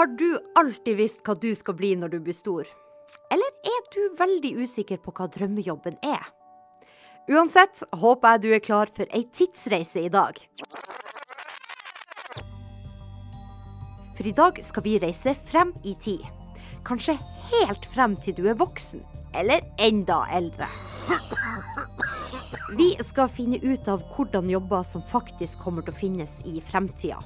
[0.00, 2.64] Har du alltid visst hva du skal bli når du blir stor?
[3.34, 6.22] Eller er du veldig usikker på hva drømmejobben er?
[7.28, 10.40] Uansett håper jeg du er klar for ei tidsreise i dag.
[14.16, 16.24] For i dag skal vi reise frem i tid.
[16.88, 17.18] Kanskje
[17.50, 19.04] helt frem til du er voksen.
[19.36, 20.70] Eller enda eldre.
[22.80, 27.20] Vi skal finne ut av hvordan jobber som faktisk kommer til å finnes i fremtida.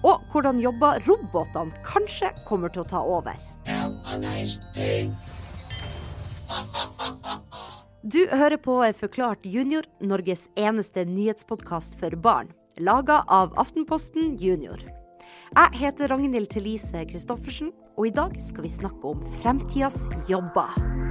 [0.00, 3.36] Og hvordan jobber robotene kanskje kommer til å ta over.
[8.00, 12.48] Du hører på Forklart junior, Norges eneste nyhetspodkast for barn.
[12.80, 14.80] Laga av Aftenposten Junior.
[15.50, 21.09] Jeg heter Ragnhild Thelise Christoffersen, og i dag skal vi snakke om fremtidas jobber.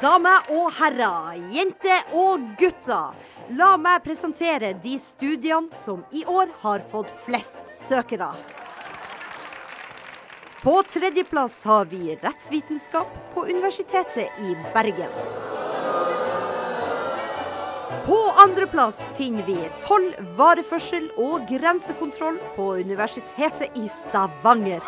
[0.00, 3.12] Damer og herrer, jenter og gutter.
[3.58, 8.30] La meg presentere de studiene som i år har fått flest søkere.
[10.62, 15.12] På tredjeplass har vi rettsvitenskap på Universitetet i Bergen.
[18.06, 24.84] På andreplass finner vi toll, vareførsel og grensekontroll på Universitetet i Stavanger.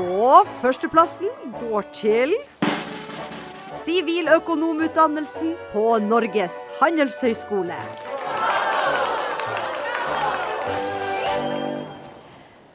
[0.00, 1.28] Og førsteplassen
[1.60, 2.32] går til
[3.82, 7.74] Siviløkonomutdannelsen på Norges handelshøyskole.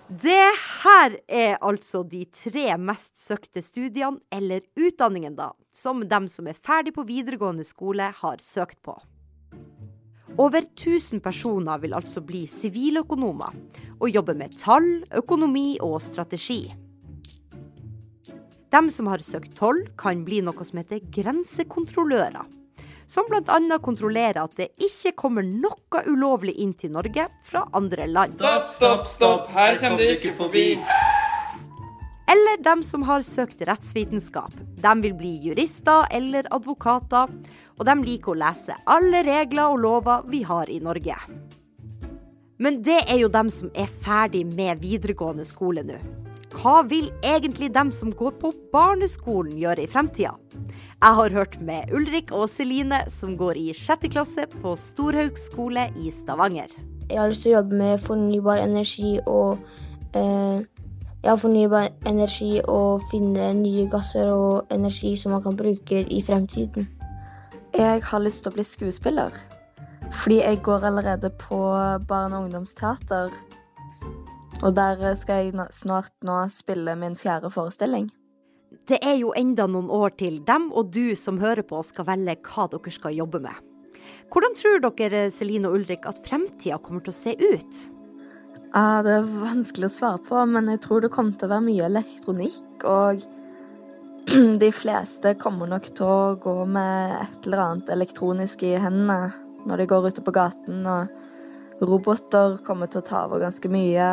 [0.09, 0.49] Det
[0.81, 6.59] her er altså de tre mest søkte studiene, eller utdanningen da, som dem som er
[6.59, 8.97] ferdig på videregående skole, har søkt på.
[10.35, 13.55] Over 1000 personer vil altså bli siviløkonomer,
[14.01, 16.65] og jobbe med tall, økonomi og strategi.
[18.71, 22.47] De som har søkt toll, kan bli noe som heter grensekontrollører.
[23.07, 23.77] Som bl.a.
[23.79, 28.35] kontrollerer at det ikke kommer noe ulovlig inn til Norge fra andre land.
[28.35, 30.65] Stopp, stopp, stopp, her kommer du ikke forbi.
[32.27, 34.51] Eller de som har søkt rettsvitenskap.
[34.83, 37.31] De vil bli jurister eller advokater,
[37.79, 41.15] og de liker å lese alle regler og lover vi har i Norge.
[42.59, 46.01] Men det er jo dem som er ferdig med videregående skole nå.
[46.57, 50.31] Hva vil egentlig dem som går på barneskolen gjøre i fremtida?
[50.97, 55.83] Jeg har hørt med Ulrik og Celine, som går i sjette klasse på Storhaug skole
[56.01, 56.71] i Stavanger.
[57.11, 59.61] Jeg har lyst til å jobbe med fornybar energi og
[60.17, 60.65] eh,
[61.27, 66.89] ja, fornybar energi og finne nye gasser og energi som man kan bruke i fremtiden.
[67.77, 69.37] Jeg har lyst til å bli skuespiller.
[70.23, 71.61] Fordi jeg går allerede på
[72.09, 73.29] barne- og ungdomsteater.
[74.65, 78.07] Og der skal jeg snart nå spille min fjerde forestilling.
[78.89, 82.39] Det er jo enda noen år til dem og du som hører på skal velge
[82.47, 83.53] hva dere skal jobbe med.
[84.33, 87.85] Hvordan tror dere Celine og Ulrik at fremtida kommer til å se ut?
[88.73, 91.67] Ja, det er vanskelig å svare på, men jeg tror det kommer til å være
[91.67, 92.87] mye elektronikk.
[92.89, 93.23] Og
[94.63, 99.29] de fleste kommer nok til å gå med et eller annet elektronisk i hendene
[99.67, 100.83] når de går ute på gaten.
[100.83, 101.26] Og
[101.81, 104.07] roboter kommer til å ta over ganske mye.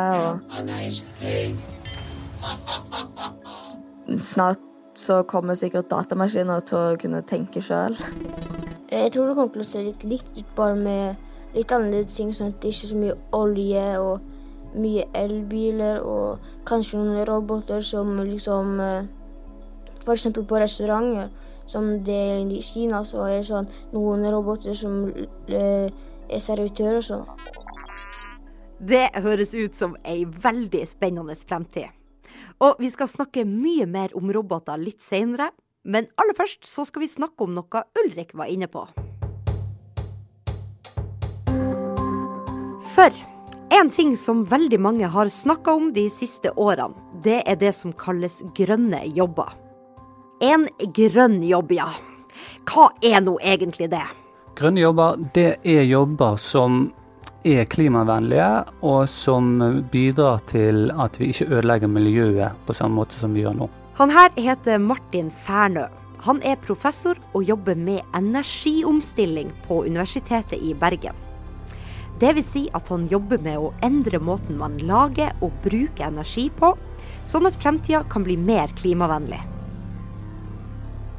[4.07, 4.61] Og snart
[4.95, 7.97] så kommer sikkert datamaskiner til å kunne tenke sjøl.
[8.91, 12.31] Jeg tror det kommer til å se litt likt ut, bare med litt annerledes ting.
[12.35, 17.83] Sånn at det ikke er så mye olje og mye elbiler og kanskje noen roboter
[17.85, 18.79] som liksom
[20.05, 20.27] F.eks.
[20.35, 21.31] på restauranter,
[21.65, 25.07] som det er i Kina, så er det sånn noen roboter som
[26.29, 27.25] er servitører og sånn.
[28.79, 31.87] Det høres ut som ei veldig spennende fremtid.
[32.63, 35.51] Og vi skal snakke mye mer om roboter litt seinere,
[35.85, 38.85] men aller først så skal vi snakke om noe Ulrik var inne på.
[42.95, 43.11] For
[43.75, 47.93] en ting som veldig mange har snakka om de siste årene, det er det som
[47.93, 49.51] kalles grønne jobber.
[50.43, 51.89] En grønn jobb, ja.
[52.69, 54.05] Hva er nå egentlig det?
[54.55, 56.85] Grønne jobber, det er jobber som
[57.43, 59.57] er klimavennlige, og som
[59.91, 63.67] bidrar til at vi ikke ødelegger miljøet på samme måte som vi gjør nå.
[63.99, 65.89] Han her heter Martin Fernø.
[66.23, 71.19] Han er professor og jobber med energiomstilling på Universitetet i Bergen.
[72.23, 76.47] Det vil si at han jobber med å endre måten man lager og bruker energi
[76.55, 76.71] på,
[77.27, 79.43] sånn at fremtida kan bli mer klimavennlig.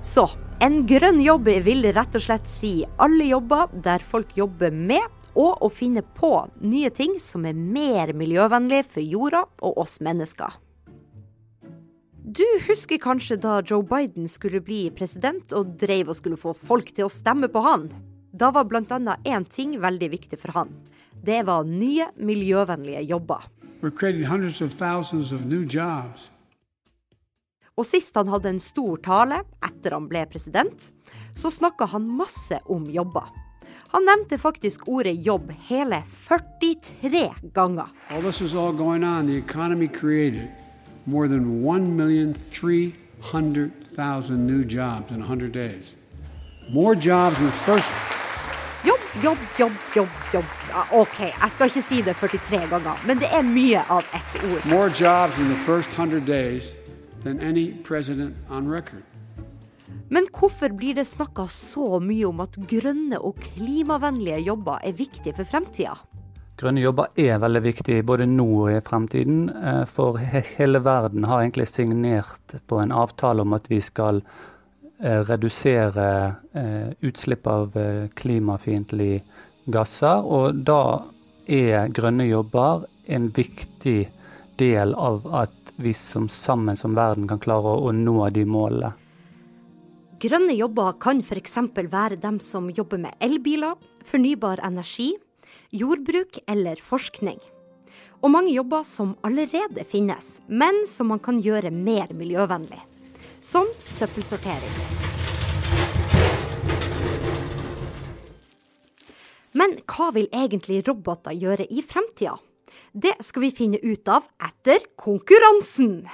[0.01, 0.25] Så
[0.57, 2.71] En grønn jobb vil rett og slett si
[3.03, 5.05] alle jobber der folk jobber med
[5.37, 6.31] og å finne på
[6.65, 10.55] nye ting som er mer miljøvennlige for jorda og oss mennesker.
[12.25, 16.89] Du husker kanskje da Joe Biden skulle bli president og drev og skulle få folk
[16.97, 17.91] til å stemme på han?
[18.33, 18.99] Da var bl.a.
[19.29, 20.73] én ting veldig viktig for han.
[21.21, 23.45] Det var nye miljøvennlige jobber.
[27.77, 30.81] Og sist han hadde en stor tale etter han ble president,
[31.37, 33.29] så snakka han masse om jobber.
[33.93, 37.87] Han nevnte faktisk ordet jobb hele 43 ganger.
[38.11, 39.27] All this is all going on.
[39.27, 40.49] The economy created
[41.05, 45.95] more than 1,300,000 new jobs in 100 days.
[46.73, 47.89] More jobs in the first
[48.85, 50.45] Jobb, jobb, jobb, jobb, jobb.
[50.69, 54.45] Ja, OK, jeg skal ikke si det 43 ganger, men det er mye av ett
[54.45, 54.67] ord.
[54.67, 56.75] More jobs in the first 100 days
[57.27, 59.03] than any president on record.
[60.09, 65.35] Men hvorfor blir det snakka så mye om at grønne og klimavennlige jobber er viktig
[65.35, 65.97] for fremtida?
[66.57, 69.49] Grønne jobber er veldig viktig både nå og i fremtiden.
[69.51, 75.21] Eh, for hele verden har egentlig signert på en avtale om at vi skal eh,
[75.27, 76.07] redusere
[76.57, 77.77] eh, utslipp av
[78.17, 79.21] klimafiendtlige
[79.75, 80.23] gasser.
[80.23, 81.03] Og da
[81.51, 84.01] er grønne jobber en viktig
[84.57, 88.93] del av at vi som sammen som verden kan klare å nå de målene.
[90.17, 91.59] Grønne jobber kan f.eks.
[91.77, 93.77] være dem som jobber med elbiler,
[94.09, 95.11] fornybar energi,
[95.71, 97.37] jordbruk eller forskning.
[98.25, 102.81] Og mange jobber som allerede finnes, men som man kan gjøre mer miljøvennlig.
[103.45, 104.73] Som søppelsortering.
[109.57, 112.39] Men hva vil egentlig roboter gjøre i fremtida?
[112.97, 116.07] Det skal vi finne ut av etter konkurransen.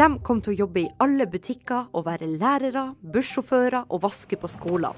[0.00, 4.48] De kom til å jobbe i alle butikker og være lærere, bussjåfører og vaske på
[4.48, 4.96] skoler.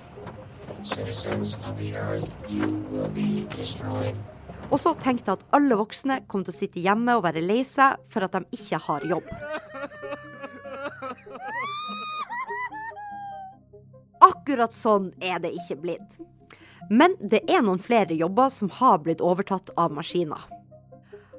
[4.70, 7.64] Og så tenkte jeg at alle voksne kom til å sitte hjemme og være lei
[7.66, 9.26] seg for at de ikke har jobb.
[14.22, 16.18] Akkurat sånn er det ikke blitt.
[16.94, 20.61] Men det er noen flere jobber som har blitt overtatt av maskiner.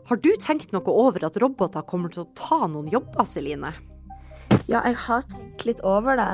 [0.10, 3.72] Har du tenkt noe over at roboter kommer til å ta noen jobber, Celine?
[4.68, 6.32] Ja, jeg har tenkt litt over det.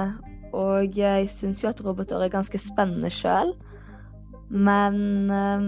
[0.58, 3.54] Og jeg syns jo at roboter er ganske spennende sjøl.
[4.50, 5.68] Men øh,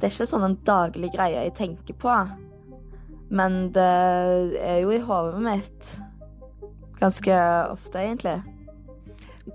[0.00, 2.16] det er ikke sånn en daglig greie jeg tenker på.
[3.34, 3.92] Men det
[4.60, 5.94] er jo i hodet mitt
[6.98, 7.38] ganske
[7.70, 8.40] ofte, egentlig.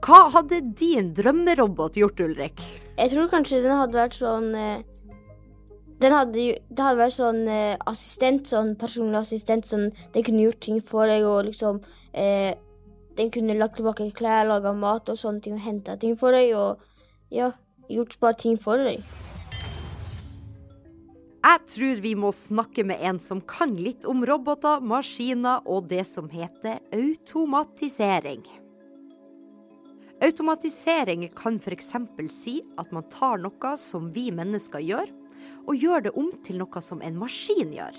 [0.06, 2.64] Hva hadde din drømmerobot gjort, Ulrik?
[3.00, 4.84] Jeg tror kanskje den hadde vært sånn eh,
[6.00, 10.62] den hadde, Det hadde vært sånn eh, assistent, sånn personlig assistent, sånn Den kunne gjort
[10.64, 11.82] ting for deg og liksom
[12.14, 12.54] eh,
[13.20, 16.54] Den kunne lagt tilbake klær, laga mat og sånne ting og henta ting for deg
[16.56, 16.86] og
[17.36, 17.52] ja,
[17.92, 19.04] gjort bare ting for deg.
[21.40, 26.06] Jeg tror vi må snakke med en som kan litt om roboter, maskiner og det
[26.08, 28.42] som heter automatisering.
[30.26, 31.94] Automatisering kan f.eks.
[32.34, 35.12] si at man tar noe som vi mennesker gjør,
[35.70, 37.98] og gjør det om til noe som en maskin gjør.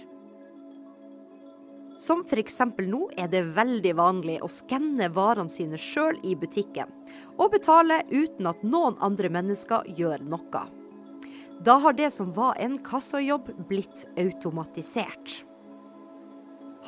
[2.01, 2.59] Som f.eks.
[2.89, 6.89] nå er det veldig vanlig å skanne varene sine sjøl i butikken,
[7.37, 10.65] og betale uten at noen andre mennesker gjør noe.
[11.61, 15.45] Da har det som var en kassajobb, blitt automatisert.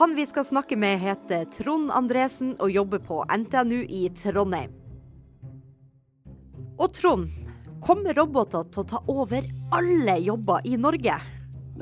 [0.00, 4.72] Han vi skal snakke med, heter Trond Andresen og jobber på NTNU i Trondheim.
[6.80, 7.28] Og Trond,
[7.82, 11.18] kommer roboter til å ta over alle jobber i Norge?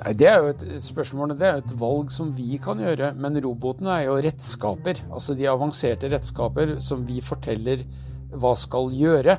[0.00, 3.12] Nei, Det er jo et spørsmål, det er jo et valg som vi kan gjøre.
[3.19, 5.02] Men robotene er jo redskaper.
[5.11, 7.85] Altså de avanserte redskaper som vi forteller
[8.30, 9.38] hva skal gjøre.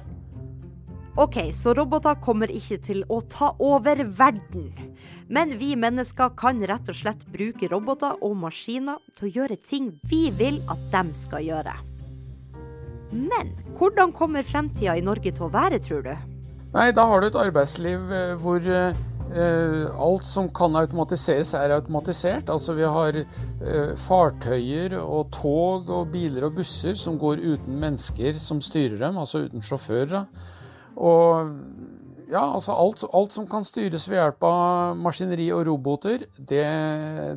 [1.19, 4.71] OK, så roboter kommer ikke til å ta over verden.
[5.31, 9.93] Men vi mennesker kan rett og slett bruke roboter og maskiner til å gjøre ting
[10.07, 11.75] vi vil at de skal gjøre.
[13.11, 16.30] Men hvordan kommer fremtida i Norge til å være, tror du?
[16.71, 18.99] Nei, da har du et arbeidsliv eh, hvor eh,
[19.99, 22.47] alt som kan automatiseres, er automatisert.
[22.53, 28.39] Altså vi har eh, fartøyer og tog og biler og busser som går uten mennesker
[28.39, 30.23] som styrer dem, altså uten sjåfører.
[30.95, 31.51] Og
[32.31, 36.63] ja, altså alt, alt, som kan styres ved hjelp av maskineri og roboter, det,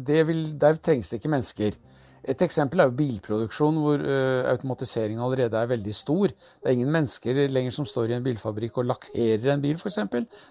[0.07, 1.75] det vil, der trengs det ikke mennesker.
[2.25, 6.33] Et eksempel er jo bilproduksjon, hvor uh, automatisering allerede er veldig stor.
[6.33, 10.01] Det er ingen mennesker lenger som står i en bilfabrikk og lakkerer en bil, f.eks.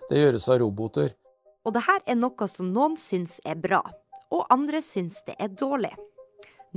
[0.10, 1.15] Det gjøres av roboter.
[1.63, 3.82] Og det her er noe som noen syns er bra,
[4.34, 5.94] og andre syns det er dårlig.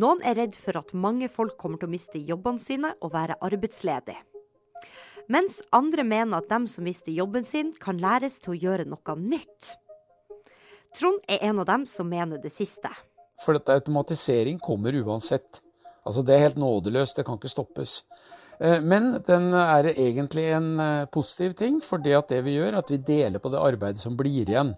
[0.01, 3.39] Noen er redd for at mange folk kommer til å miste jobbene sine og være
[3.45, 4.21] arbeidsledige.
[5.33, 9.17] Mens andre mener at dem som mister jobben sin, kan læres til å gjøre noe
[9.19, 9.73] nytt.
[10.95, 12.93] Trond er en av dem som mener det siste.
[13.43, 15.61] For dette automatisering kommer uansett.
[16.07, 18.05] Altså Det er helt nådeløst, det kan ikke stoppes.
[18.61, 22.79] Eh, men den er egentlig en eh, positiv ting, for det at det vi gjør,
[22.79, 24.75] at vi deler på det arbeidet som blir igjen.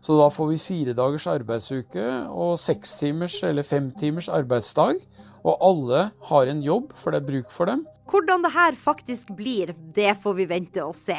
[0.00, 5.00] Så da får vi fire dagers arbeidsuke og seks timers eller fem timers arbeidsdag.
[5.44, 7.86] Og alle har en jobb, for det er bruk for dem.
[8.10, 11.16] Hvordan det her faktisk blir, det får vi vente og se.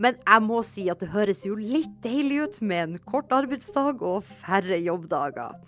[0.00, 4.00] Men jeg må si at det høres jo litt deilig ut med en kort arbeidsdag
[4.00, 5.58] og færre jobbdager.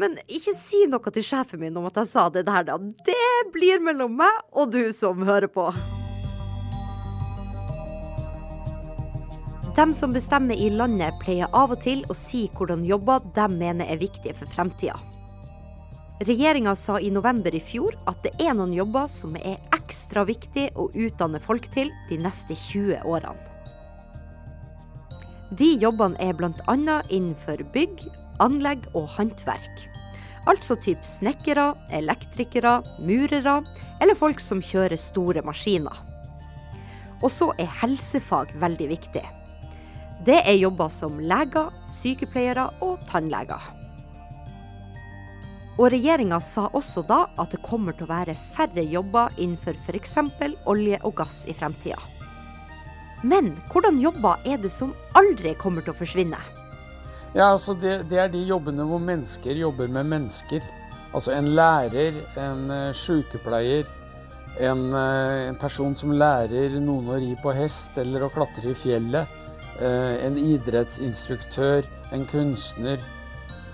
[0.00, 2.78] Men ikke si noe til sjefen min om at jeg sa det der, da.
[2.78, 5.68] Det blir mellom meg og du som hører på.
[9.78, 13.86] De som bestemmer i landet, pleier av og til å si hvordan jobber de mener
[13.86, 14.96] er viktige for fremtida.
[16.26, 20.72] Regjeringa sa i november i fjor at det er noen jobber som er ekstra viktig
[20.74, 23.57] å utdanne folk til de neste 20 årene.
[25.56, 26.74] De jobbene er bl.a.
[27.08, 28.02] innenfor bygg,
[28.44, 29.86] anlegg og håndverk.
[30.48, 33.62] Altså typ snekkere, elektrikere, murere
[34.02, 36.04] eller folk som kjører store maskiner.
[37.22, 39.24] Og så er helsefag veldig viktig.
[40.26, 43.62] Det er jobber som leger, sykepleiere og tannleger.
[45.78, 50.16] Og regjeringa sa også da at det kommer til å være færre jobber innenfor f.eks.
[50.66, 52.17] olje og gass i fremtida.
[53.22, 56.38] Men hvordan jobber er det som aldri kommer til å forsvinne?
[57.34, 60.64] Ja, altså det, det, er de jobbene hvor mennesker jobber med mennesker.
[61.12, 63.88] Altså en lærer, en uh, sykepleier,
[64.60, 68.78] en, uh, en, person som lærer noen å ri på hest eller å klatre i
[68.78, 69.36] fjellet.
[69.78, 73.02] Uh, en idrettsinstruktør, en kunstner.